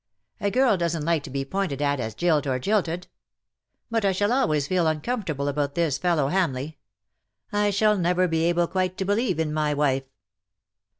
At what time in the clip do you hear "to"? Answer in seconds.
1.25-1.29, 8.97-9.05